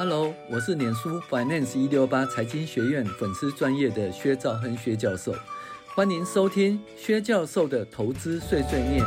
[0.00, 5.34] Hello，我是脸书 Finance 一六八财经学院粉丝专业的薛兆亨薛教授，
[5.88, 9.04] 欢迎收听薛教授的投资碎碎念。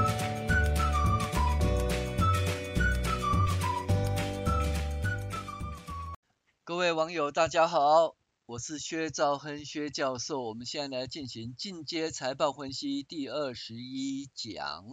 [6.66, 14.84] 各位网友，大家好，我是薛兆亨薛教授，我们现在来进行进阶财报分析第二十一讲，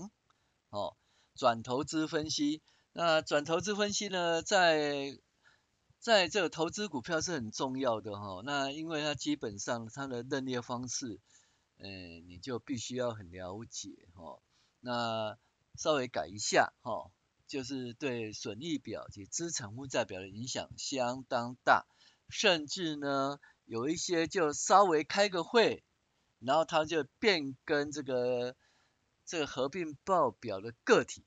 [0.70, 0.96] 哦，
[1.34, 2.62] 转投资分析。
[2.92, 5.18] 那转投资分析呢，在
[6.00, 11.18] 在这个投资股票是很重要的哈，那因为它基本上它的认列方式，
[11.78, 14.38] 呃，你就必须要很了解哈。
[14.80, 15.36] 那
[15.74, 17.10] 稍微改一下哈，
[17.48, 21.84] 就是对损益表及资产负债表的影响相当大，
[22.28, 25.82] 甚至呢有一些就稍微开个会，
[26.38, 28.54] 然后它就变更这个
[29.26, 31.24] 这个合并报表的个体，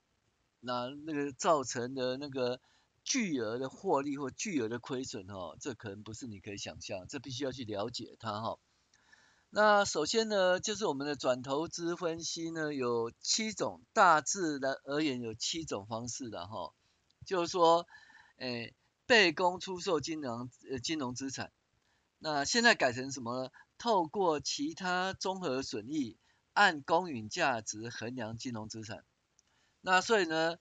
[0.61, 2.61] 那那个造成的那个。
[3.03, 8.59] 巨额的获利或巨额的亏损哈，这可能不是你可以想象，这必须要去了解它哈。
[9.49, 16.73] 那首先呢，就是我们的转投资分析呢，有七种，大致的而言有七种方式的哈。
[17.25, 17.85] 就是说，
[18.37, 18.73] 诶，
[19.05, 21.51] 被公出售金融呃金融资产，
[22.17, 23.49] 那现在改成什么呢？
[23.77, 26.17] 透过其他综合损益，
[26.53, 29.03] 按公允价值衡量金融资产。
[29.81, 30.57] 那所以呢？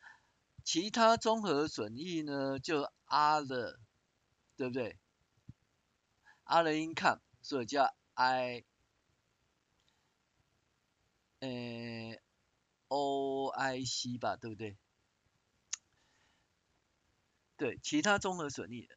[0.73, 3.77] 其他综合损益呢，就 other，
[4.55, 4.97] 对不对
[6.45, 8.65] ？other income，所以叫 I，
[11.41, 12.17] 呃
[12.87, 14.79] ，OIC 吧，对不对？
[17.57, 18.89] 对，其他综合损益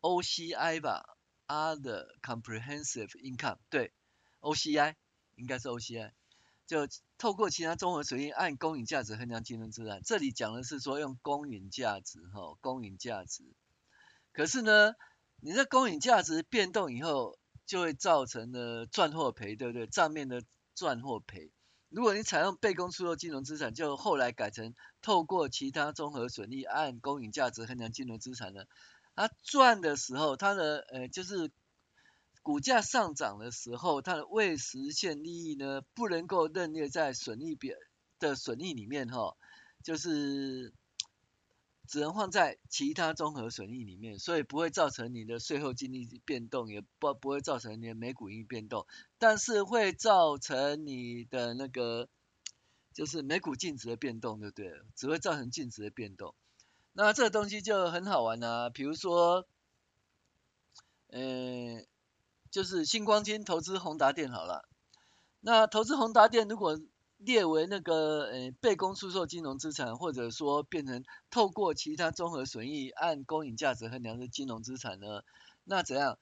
[0.00, 3.92] ，OCI 吧，other comprehensive income，对
[4.40, 4.94] ，OCI，
[5.34, 6.10] 应该是 OCI。
[6.66, 13.44] 就透过其他综合损益按公允价值衡量金融资产，这里讲的是说用公允价值哈，公允价值。
[14.32, 14.94] 可是呢，
[15.40, 19.86] 你这公允价值变动以后，就会造成了赚或赔，对不对？
[19.86, 20.42] 账面的
[20.74, 21.50] 赚或赔。
[21.90, 28.64] 如果你采用被公出售金融资产，就后来改成透过其他综合损益按公允价值衡量金融资产呢，
[29.14, 31.52] 它赚的时候，它的呃就是。
[32.44, 37.74] 股价上涨的时候，它的未实现利益呢，不能够认列在损益表
[38.18, 39.34] 的损益里面哈，
[39.82, 40.74] 就是
[41.88, 48.86] 只能放在其他综合损益里面，所以不会造成你的税后净利变动，也不不会造成你的每股盈变动，
[49.18, 52.10] 但是会造成你的那个
[52.92, 54.70] 就是每股净值的变动，对不对？
[54.94, 56.34] 只会造成净值的变动。
[56.92, 59.46] 那这个东西就很好玩啊，比如说，
[61.08, 61.84] 嗯、
[62.54, 64.68] 就是新光金投资宏达电好了，
[65.40, 66.78] 那投资宏达电如果
[67.16, 75.24] 列为那个呃被公出售金融资产，或者说变成透过其他综合损益按公允价值衡量的金融资产呢，
[75.64, 76.16] 那怎样？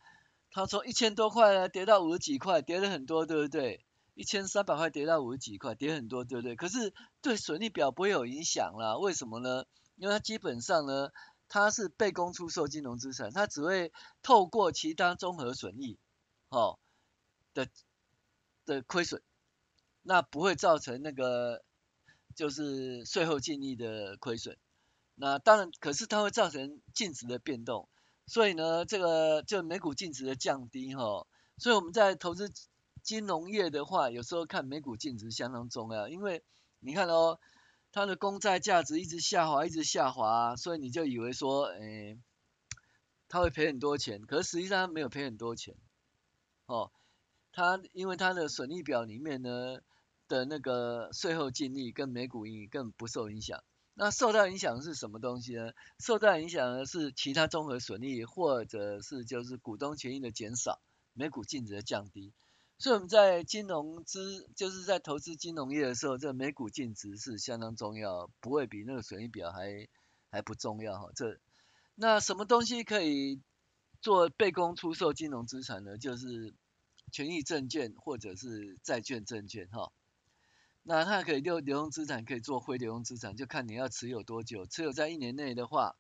[0.51, 3.85] 它从一千多块呢跌到五十几块，跌了很多，对不对？
[4.15, 6.57] 一千三百块跌到五十几块，跌很多，对不对？
[6.57, 9.67] 可是对损益表不会有影响啦，为什么呢？
[9.97, 11.11] 因为它基本上呢，
[11.51, 15.99] 它是被公出售金融资产，它只会透过其他综合损益。
[16.53, 16.79] 哦
[17.55, 17.67] 的
[18.65, 19.21] 的亏损，
[20.03, 21.65] 那不会造成那个
[22.37, 24.57] 就是税后净利的亏损。
[25.15, 27.89] 那当然，可是它会造成净值的变动。
[28.27, 31.27] 所以呢，这个就每股净值的降低哈、哦。
[31.59, 32.53] 所以我们在投资
[33.03, 36.45] 金融业的话，有时候看每股净值相当重要，因为
[36.79, 37.41] 你看哦，
[37.91, 42.17] 它的公债价值一直下滑，一直下滑，所以你就以为说，哎，
[43.29, 45.75] 它会赔很多钱，可是实际上它没有赔很多钱。
[46.73, 46.91] 哦，
[47.53, 49.81] 它因为它的损益表里面呢
[50.27, 53.63] 的那个税后净利跟每股盈余根本不受影响，
[53.93, 55.73] 那受到影响的是什么东西呢？
[55.99, 60.81] 受到影响的是其他综合损益或者是就是股东权益的减少，
[61.13, 62.33] 每股净值的降低。
[62.79, 69.89] 所以我们在金融资就是在投资金融业的时候，这每股净值是相当重要，不会比那个损益表还
[70.31, 71.11] 还不重要哈。
[71.15, 71.39] 这
[71.95, 73.43] 那什么东西可以？
[74.01, 76.53] 做被公出售金融资产呢，就是
[77.13, 79.93] 权益证券或者是债券证券哈。
[80.83, 84.67] 那它可以流流动资产，可以做非流动资产，就看你要持有多久。
[84.67, 85.95] 持有在一年内的话，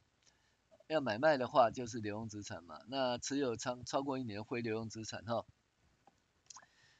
[0.89, 2.81] 要买卖的话就是流动资产嘛。
[2.89, 5.47] 那持有超超过一年的非流动资产哈。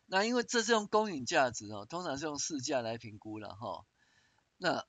[0.07, 3.85] 那因为这是用公允价值哦，通常是用市价来评估了哈。
[4.59, 4.87] 那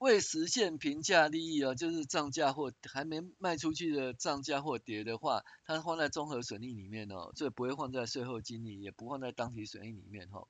[0.00, 10.48] 未实现平价利益啊，就是涨价或还没卖出去的涨价或跌的话，它放在综合损益里面哦，这不会放在税后净利，也不放在当期损益里面哈。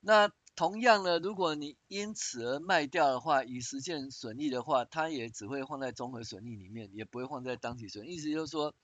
[0.00, 8.14] 那同样呢，如果你因此而卖掉的话，以实现损益的话，它也只会放在综合损益里面，也不会放在当期损益。
[8.16, 8.74] 意思就是说，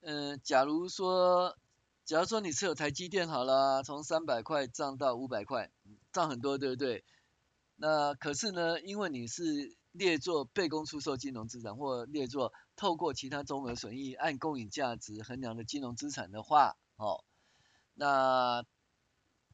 [0.00, 1.58] 嗯、假如说，
[2.06, 5.70] 假如说你持有台积电好了，从三百块涨到五百块，
[6.12, 7.04] 涨很多，对不对？
[7.76, 17.24] 那可是呢，因为你是列作被公出售金融资产，或列作透过其他综合损益按公允价值衡量的金融资产的话，哦，
[17.94, 18.64] 那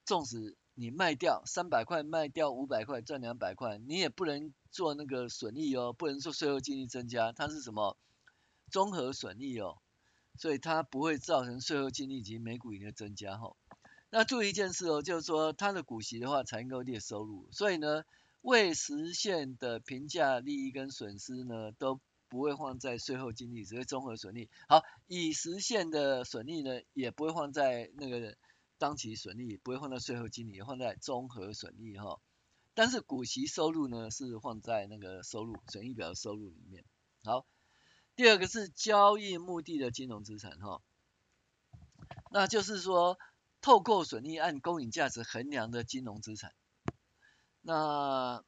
[0.05, 7.97] 纵使你卖掉三百块，卖掉五百块，赚两百块，你也不能做那个损益哦，不能说税后净利增加，它是什么
[8.71, 9.79] 综合损益哦，
[10.37, 13.57] 所以它不会造成税后净利及每股盈的增加哈、哦。
[14.11, 18.05] 那注意一件事哦，就是说它的股息的话才能够列收入，所以呢，
[18.43, 24.49] 未实现的评价利益跟损失呢都不会放在税后净利，只会综合损益。
[24.69, 28.37] 好，已实现的损益呢也不会放在那个。
[28.81, 32.19] 当期损益不会放在税后净利，也放在综合损益哈。
[32.73, 36.83] 但是股息收入呢是放在那个收入损益表的收入里面。
[37.23, 37.45] 好，
[38.17, 40.81] 第二个是交易目的的金融资产哈，
[42.31, 43.19] 那就是说
[43.61, 46.55] 透过损益按公允价值衡量的金融资产。
[47.62, 48.45] 那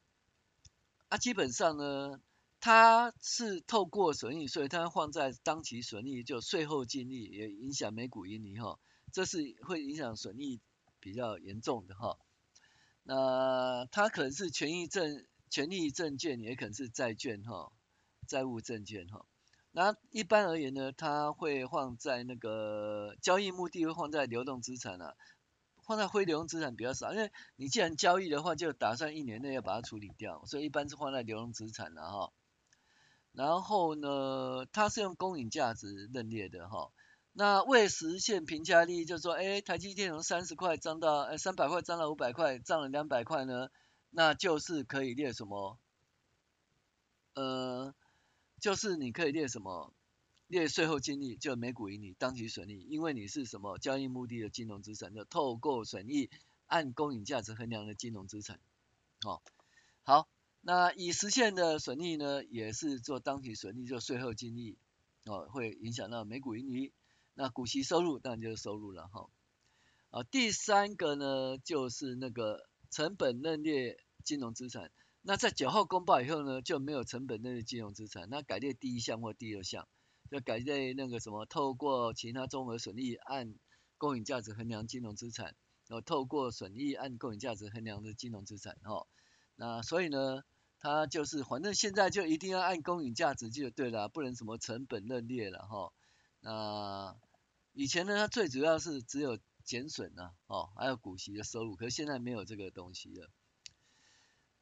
[1.09, 2.21] 啊基本上呢，
[2.59, 8.79] 它是透过损益，所以它放在当期损益就税后净利，也影响每股盈利哈。
[9.11, 10.59] 这是会影响损益
[10.99, 12.17] 比较严重的哈，
[13.03, 17.71] 那它可能是权益证、权益证券，也可能是债券哈，
[18.27, 19.23] 债务证券哈。
[19.75, 25.15] 那一般而言呢，它会放在那个交易目的会放在流动资产啊，
[25.81, 32.31] 放在非流动资产比较少，因为你既然交易的话，就打算一年内要把它处理掉，所以一般是放在流动资产的哈。
[33.31, 36.91] 然后呢，它是用公允价值认列的哈。
[37.31, 43.69] 那为实现平价利益，就是说，哎，台积电从三十块涨到，呃，三百块涨到五百块，涨了两百块呢，
[44.11, 45.79] 那就是可以列什么？
[47.33, 47.95] 呃，
[48.63, 49.93] 就是你可以列什么？
[50.47, 56.29] 列税后净利，就每股盈利、当期损益，因为你是什么交易目的的金融资产，就透过损益
[56.67, 58.61] 按公允价值衡量的金融资产。
[59.25, 59.41] 哦，
[60.03, 60.29] 好，
[60.61, 64.77] 那已实现的损益呢，也是做当期损益，就税后净利，
[65.25, 66.93] 哦，会影响到每股盈利。
[67.33, 69.27] 那股息收入当然就是收入了哈，
[70.09, 74.89] 啊，第三个呢就是那个成本认列金融资产，
[75.25, 79.87] 那在九号公报以后呢就没有成本认列金融资产，那改列第一项或第二项，
[80.29, 83.55] 就改列那个什么透过其他综合损益按
[83.97, 85.55] 公允价值衡量金融资产，
[85.87, 89.07] 然后透过损益按公允价值衡量的金融资产哈，
[89.55, 90.43] 那所以呢
[90.79, 95.93] 它就是反正现在就一定要按公允价值就对了，不能什么成本认列了哈。
[96.41, 97.15] 那
[97.71, 103.29] 以前呢，它最主要是只有减损呐，哦，还有股息的收入，可是现在没有这个东西了。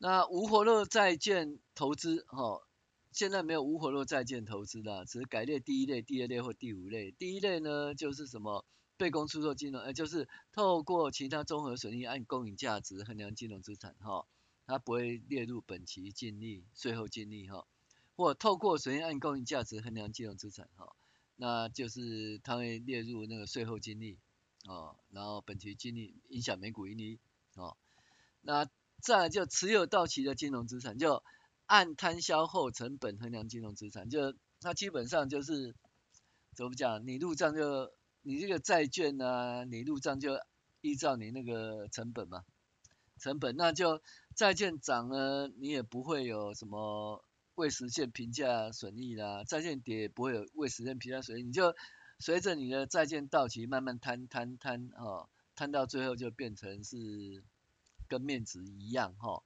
[0.04, 2.64] 那无活络债券投资，哈，
[3.12, 7.12] 现在没有无活络债券投资的，只是改列第一类、第二类或第五类。
[7.12, 8.66] 第一类呢，就是什么
[8.98, 14.26] 被公出售金融，呃，就是透过其他综合损益按公允价值衡量金融资产，哈，
[14.66, 17.68] 它不会列入本期净利、税后净利，哈，
[18.16, 20.96] 或透过损益按公允价值衡量金融资产，哈。
[21.36, 24.18] 那就是它会列入那个税后净利，
[24.66, 27.20] 哦，然后本期净利影响每股盈利，
[27.54, 27.78] 哦，
[28.42, 28.68] 那
[29.02, 31.24] 再来就持有到期的金融资产，就
[31.66, 35.76] 按摊销后成本衡量金融资产，就它基本上就是
[36.56, 37.92] 怎么讲，你入账就
[38.22, 40.40] 你这个债券啊，你入账就
[40.82, 42.44] 依照你那个成本嘛，
[43.20, 44.02] 成本那就
[44.36, 47.24] 债券涨了，你也不会有什么。
[47.56, 51.76] 未实现评价损益啦，债券跌也不会有未实现评价损益，你就
[52.18, 57.44] 随着你的债券到期慢慢摊摊摊哦，摊到最后就变成是
[58.12, 59.42] 跟面值一样哈、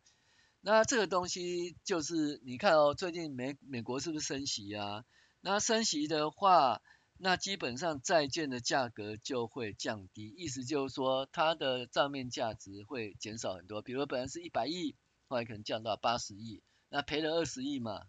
[0.60, 5.06] 那这个东西就是你看哦，最近美美国是不是升息啊？
[5.40, 6.82] 那升息的话，
[7.20, 14.96] 那基本上债券的价格就会降低，意思就是说它的账面价值会减少很多，比如本来是一百亿，
[15.28, 16.64] 后来可能降到八十亿。
[16.90, 18.02] 那赔了二十亿嘛，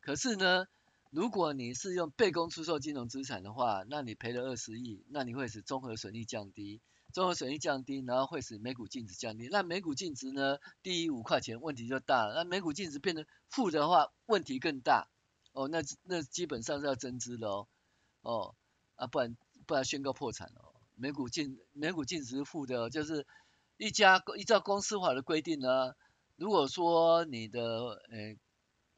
[0.00, 0.66] 可是呢，
[1.10, 6.80] 如果你是用被公出售金融资产的话，那你赔了二十亿，那你会使综合损益降低，
[7.14, 12.34] 综合损益降低，然后会使每股净值降低，那每股净值呢低于五块钱，问题就大了。
[12.34, 15.06] 那每股净值变成负的话，问题更大。
[15.52, 17.68] 哦，那那基本上是要增资的哦，
[18.22, 18.56] 哦，
[18.96, 20.74] 啊不然不然宣告破产哦。
[20.96, 23.24] 每股净每股净值负的，就是
[23.76, 25.94] 一家依照公司法的规定呢。
[26.34, 28.34] 如果说你的呃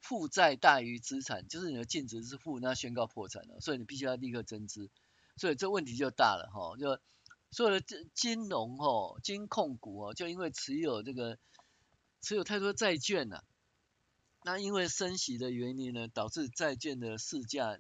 [0.00, 4.88] 负债大于资产，就是你的净值是负，那宣告破产了，所以你必须要立刻增资，
[5.37, 6.99] 所以这问题就大了哈，就
[7.50, 11.38] 所有的金金融哦，金控股哦，就因为持有这个
[12.21, 13.45] 持有太多债券了，
[14.45, 17.79] 那因为升息的原因呢，导致债券的市价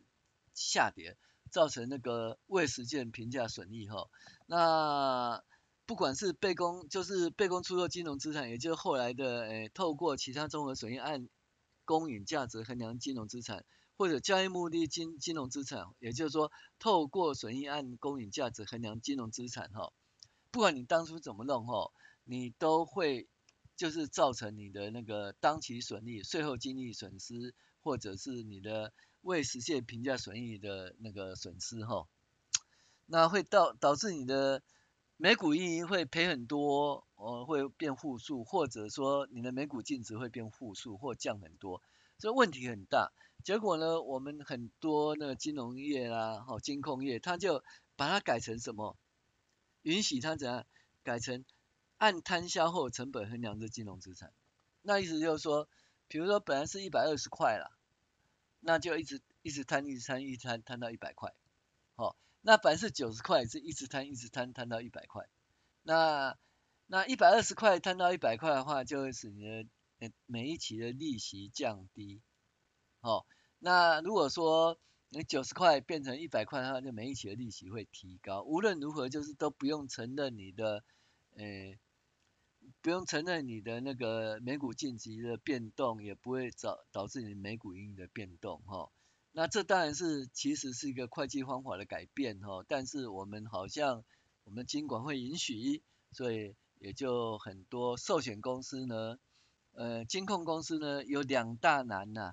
[0.54, 1.16] 下跌，
[1.50, 4.08] 造成那个未实现评价损益哈。
[4.46, 5.42] 那
[5.84, 11.28] 不管是被公就是被公出售金融资产，也就是后来的诶，透过其他综合损益按
[11.84, 13.64] 公允价值衡量金融资产，
[13.96, 19.92] 或者交易目的金金融资产，也就是说透过损益按公允价值衡量金融资产哈，
[20.50, 21.90] 不管你当初怎么弄哈，
[22.24, 23.28] 你都会
[23.76, 32.06] 就是造成你的那个当期损益、税后净利损失，或者是你的未实现评价损益的那个损失哈，
[33.06, 34.62] 那会导导致你的。
[35.18, 41.80] 每股盈余会赔很多，呃，会变负数，或者说你的每股净值会变负数或降很多，
[42.18, 43.12] 这问题很大。
[43.42, 47.64] 结果呢，我们很多那个金融业啦，哈，金控业，它就
[47.96, 48.94] 把它改成什么？
[49.82, 50.66] 允许它怎样？
[51.02, 51.46] 改成
[51.96, 54.34] 按摊销后成本衡量的金融资产。
[54.82, 55.66] 那意思就是说，
[56.08, 57.70] 比如说本来是一百二十块啦，
[58.60, 61.32] 那就一直一直摊，一直摊，一摊，摊到一百块，
[62.46, 65.28] 那本来是九十块，是一直摊一直摊摊到一百块。
[65.82, 66.38] 那
[66.86, 69.66] 那一百二十块摊到一百块的话，就会使你的
[70.26, 72.22] 每一期的利息降低。
[73.00, 73.26] 哦，
[73.58, 78.44] 那如果说你九十块变成一百块的话，就每一期的利息会提高。
[78.44, 80.84] 无论如何，就是都不用承认你的，
[81.34, 81.76] 呃，
[82.80, 88.92] 不用承认你的那个每股净值的变动，也不会导导致你每股盈余的变动，哈、哦。
[89.38, 94.02] 那这当然是其实是一个会计方法的改变哈，但是我们好像
[94.44, 99.18] 我们金管会允许，所以也就很多寿险公司呢，
[99.72, 102.32] 呃，金控公司呢有两大难呐，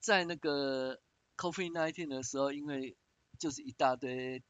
[0.00, 1.00] 在那个
[1.38, 2.94] COVID-19 的时候，因为
[3.38, 4.42] 就是一大堆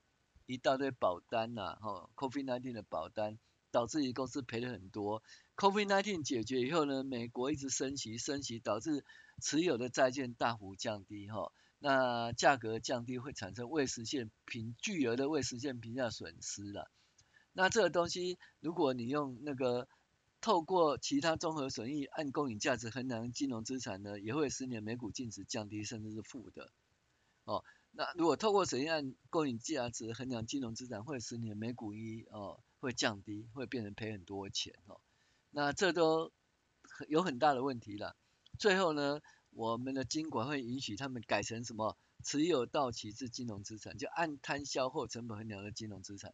[0.47, 3.39] 一大堆保单呐，哈，COVID-19 的保单
[3.71, 5.23] 导致于公司赔了很多
[5.55, 9.05] ，COVID-19 解决以后呢，美国一直升息升息，导致
[9.43, 16.91] 持有的债券大幅降低哈，那价格降低会产生未实现平巨额的未实现平价损失了。
[17.53, 19.87] 那这个东西，如果你用那个
[20.41, 26.73] 透过其他综合损益按公允价值衡量金融资产呢，也会使你的每股净值降低，甚至是负的。
[27.45, 35.01] 哦，那如果透过损益按公允价值衡量金融资产，会使你的每股一哦会降低，会变成赔很多钱哦。
[35.51, 36.33] 那这都
[37.09, 38.17] 有很大的问题了。
[38.59, 41.97] 最后呢，我们的金管会允许他们改成什么？
[42.25, 46.33] 持有到期之金融资产，就按摊销后成本衡量的金融资产。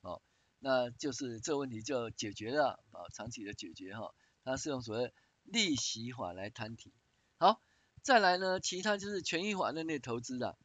[0.00, 0.22] 哦，
[0.60, 4.14] 那就是这个问题就解决了，啊，长期的解决哈。
[4.44, 6.90] 它是用所谓利息法来摊提。
[7.36, 7.60] 好，
[8.00, 10.56] 再来呢，其他就是权益法认列投资的，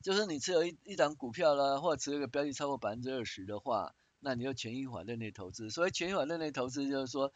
[0.00, 5.68] 就是你持有一一档股票啦，或者持有一个标的超过百分之二十的话，那你就权益法认列投资。
[5.68, 7.30] 所谓权益法认列投资，就是说。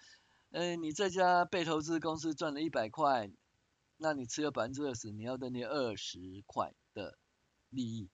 [0.56, 3.28] 嗯，你这家被投资公司赚了一百块，
[3.96, 7.18] 那你持有百分之二十，你要认列二十块的
[7.70, 8.08] 利益，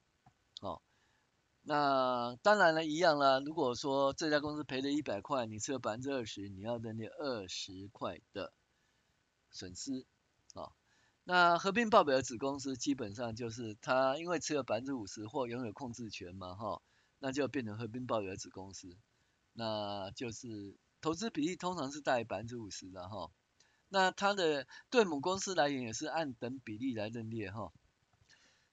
[0.62, 0.80] 哦，
[1.60, 3.40] 那当然了，一样啦。
[3.40, 8.54] 如果说这家公司赔了一百块，你持有百分之二十，你要认列二十块的
[9.50, 10.06] 损失，
[10.54, 10.72] 哦，
[11.24, 16.82] 那合并报表的子公司基本上就是它因为持有百分之五十或拥有控制权嘛，哈、哦，
[17.18, 18.96] 那就变成合并报表的子公司，
[19.52, 20.78] 那就是。
[21.00, 23.30] 投资比例通常是大于百分之五十的哈，
[23.88, 27.72] 那它的对母公司来言也是按等比例来认列哈，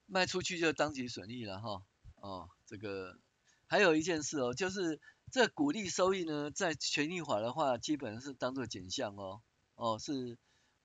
[0.06, 1.84] 卖出去就当即损益了哈，
[2.16, 3.18] 哦，这个
[3.66, 5.00] 还有一件事哦，就是
[5.32, 9.42] 这股利收益呢，在权益法的话，基本上是当做减项哦，
[9.76, 10.38] 哦是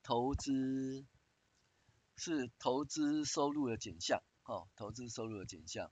[0.03, 1.05] 投资
[2.17, 5.91] 是投资收入的减项，哦，投资收入的减项，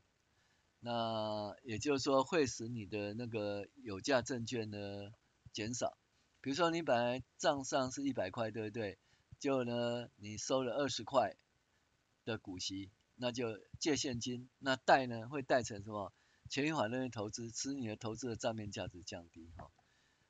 [0.79, 4.79] 那也就是说会使你的那个有价证券呢。
[5.53, 5.99] 减少，
[6.41, 8.99] 比如说你本来账上是一百块，对不对？
[9.39, 11.37] 结果呢，你收了二十块
[12.25, 16.13] 的股息，那就借现金，那贷呢会贷成什么？
[16.49, 19.71] 权益法认列投资，使你的投资的账面价值降低哈。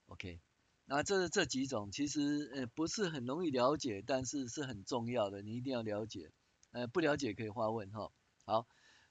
[0.06, 0.40] OK，
[0.84, 6.32] 那这这几种其实呃不是很容易了解，但是是很重要的，你一定要了解。
[6.72, 8.12] 呃，不了解可以发问哈。
[8.44, 8.66] 好，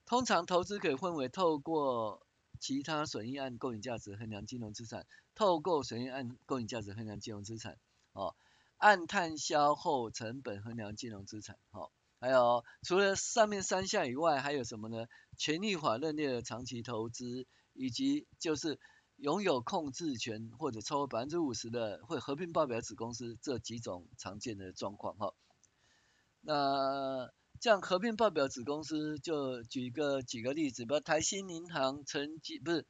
[0.05, 2.25] 通常投资可以分为透过。
[2.59, 7.77] 其他损益按公允价值衡量金融资产，透过损益按公允价值衡量金融资产，
[8.13, 8.35] 哦，
[8.77, 11.89] 按摊销后成本衡量金融资产，哦，
[12.19, 15.07] 还有除了上面三项以外，还有什么呢？
[15.37, 18.77] 权益法认列的长期投资，以及就是
[19.15, 25.33] 拥有控制权或者超过百分之五十的会合并报表子公司这几种常见的状况，哈、哦。
[26.41, 32.85] 那这样合并报表子公司就举个举个例子，比如台新银行曾经不是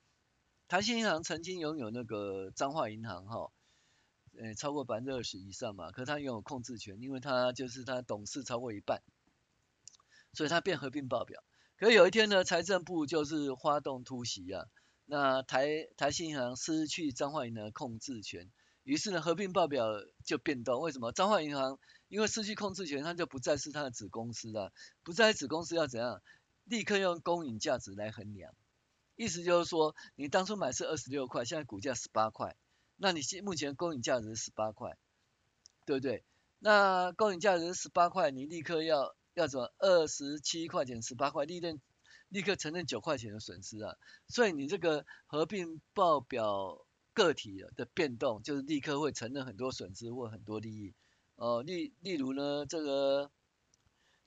[0.68, 3.52] 台新银行曾经拥有那个彰化银行哈，
[4.38, 9.02] 呃超过百分之二十以上嘛，可它拥有控制权，因为它就是它董事超过一半，
[10.34, 11.44] 所以它变合并报表。
[11.78, 14.66] 可是有一天呢，财政部就是发动突袭啊，
[15.06, 18.52] 那台台新银行失去彰化银行的控制权，
[18.84, 19.88] 于是呢合并报表
[20.24, 20.80] 就变动。
[20.82, 21.12] 为什么？
[21.12, 21.80] 彰化银行
[22.10, 24.74] 因为失去控制权，它就不再是它的子公司了。
[25.04, 26.22] 不再子公司要怎样？
[26.66, 28.54] 立刻用公允价值来衡量。
[29.16, 32.56] 意思就是说，你当初买是二十六块，现在股价十八块，
[32.96, 34.98] 那你现目前公允价值十八块，
[35.86, 36.24] 对不对？
[36.58, 39.74] 那公允价值十八块，你立刻要要怎么？
[39.78, 41.80] 二十七块钱十八块，利润
[42.30, 43.96] 立刻承认九块钱的损失啊。
[44.28, 50.94] 所以你这个合并报表个体的变动，就是立刻会承认很多损失或很多利益。
[51.40, 53.32] 哦，例例如呢，这个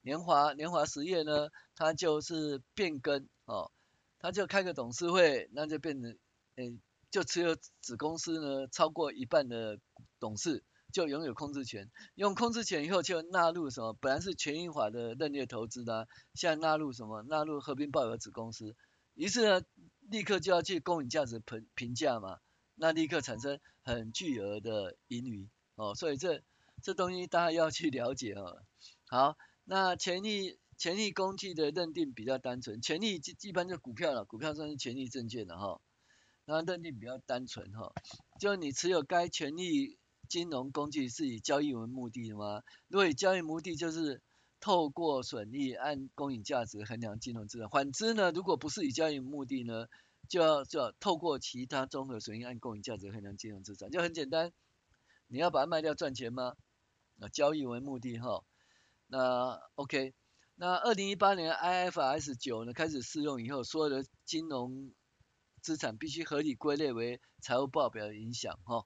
[0.01, 3.71] 年华年华实业呢，它就是变更哦，
[4.19, 6.19] 它就开个董事会，那就变成，
[6.57, 6.75] 诶，
[7.11, 9.79] 就持有子公司呢超过一半的
[10.19, 13.93] 董事就拥有控制权，用控制权以后就纳入什么？
[14.01, 17.21] 本来是权益法的认列投资的，现在纳入什么？
[17.25, 18.75] 纳入合并报表子公司，
[19.13, 19.67] 于是呢，
[20.09, 22.39] 立刻就要去公允价值评评价嘛，
[22.75, 26.43] 那立刻产生很巨额的盈余哦，所以这。
[26.83, 28.63] 这东西大家要去了解哦。
[29.09, 35.81] 好，那权利权利工具的认定比较单纯，权利一般就股票了，股票算是权利证券了哈。
[36.45, 37.93] 那认定比较单纯哈，
[38.41, 39.97] 就你持有该权利
[40.29, 42.63] 金融工具是以交易为目的的吗？
[42.89, 44.21] 如果以交易目的，就是
[44.59, 47.69] 透过损益按公允价值衡量金融资产。
[47.69, 49.87] 反之呢，如果不是以交易目的呢，
[50.29, 53.91] 就要就要透过其他综合损益按公允价值衡量金融资产。
[53.91, 54.53] 就很简单，
[55.29, 56.57] 你要把它卖掉赚钱吗？
[57.29, 58.45] 交易为目的哈，
[59.07, 60.15] 那 OK，
[60.55, 64.93] 那二零一八年 IFRS 九呢开始适用以后，所有的金融
[65.61, 68.83] 资产必须合理归类为财务报表影响哈。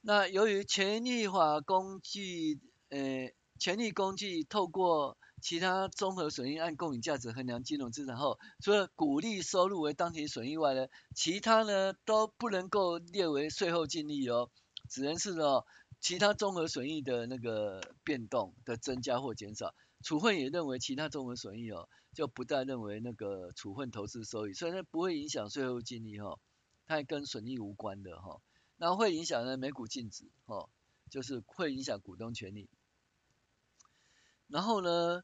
[0.00, 2.60] 那由于权利法工具，
[2.90, 14.50] 呃，权利工具透过其他综合损益按公允价值衡量金融资产后，除了股利收入为当期损益外呢，其他呢都不能够列为税后净利哦，
[14.88, 15.66] 只能是哦。
[16.00, 26.38] 其他综合损益的那个变动的增加或减少，处分也认为其他综合损益哦，就不再认为那个处分投资收益，所以它不会影响税后净利哈，
[26.86, 28.40] 它跟损益无关的哈，
[28.76, 30.68] 那会影响呢每股净值哈，
[31.10, 32.68] 就是会影响股东权利，
[34.46, 35.22] 然后呢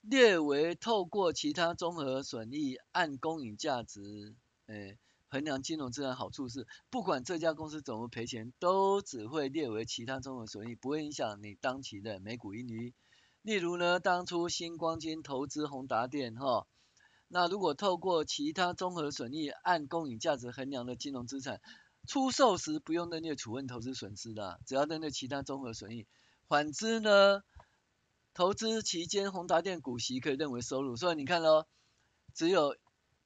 [0.00, 4.34] 列为透过其他综合损益按公允价值，
[4.66, 4.98] 诶。
[5.32, 12.92] 衡量金融资产好处是，不管这家公司怎么赔钱，都只会列为其他综合损益，不会影响你当期的每股盈余。
[13.40, 16.66] 例如呢，当初新光金投资宏达电哈，
[17.28, 21.62] 那如果透过其他综合损益按公允价值衡量的金融资产，
[22.06, 26.06] 出售时不用认列处分投资损失的，只要认列其他综合损益。
[26.46, 27.40] 反之呢，
[28.34, 31.64] 投资期间宏达电股息可以认为收入，所以你看喽，
[32.34, 32.76] 只有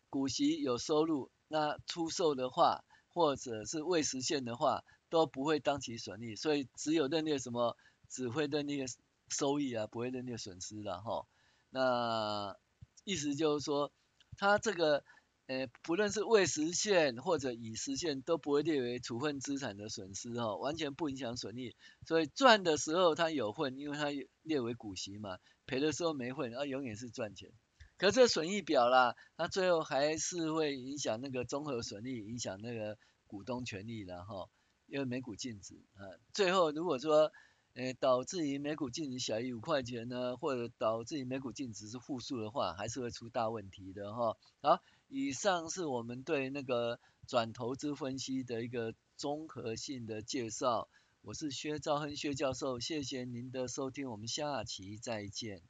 [0.08, 1.32] 股息有收入。
[1.48, 7.76] 那出售的话，或者是未实现的话，都不会当期损益，所以只有认列什么，
[8.08, 8.86] 只会认列
[9.28, 11.26] 收益啊，不会认列损失的哈。
[11.70, 12.56] 那
[13.04, 13.92] 意思就是说，
[14.36, 15.04] 它这个，
[15.46, 21.74] 呃，不论是未实现或者已实现，都不会列为处分资产的损失哈，完全不影响损益。
[22.06, 24.06] 所以赚的时候它有混，因为它
[24.42, 27.52] 列为股息嘛，赔的时候没混，它永远是赚钱。
[27.98, 34.50] 可这损益表啦，它最后还是会影响那个综合损益，影响那个股东权利的哈，
[34.86, 36.04] 因为每股净值啊，
[36.34, 37.32] 最后如果说，
[37.72, 44.36] 呃，导致于每股净值小于五块钱呢，或者导致于每股净值是负数的话，还是会出大问题的哈。
[44.60, 50.88] 好，以上是我们对那个转投资分析的一个综合性的介绍，
[51.22, 55.66] 我是薛兆亨薛教授，谢谢您的收听，我们下期再见。